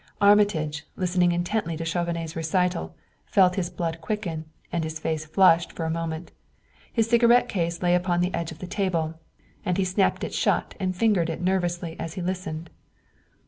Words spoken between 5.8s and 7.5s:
a moment. His cigarette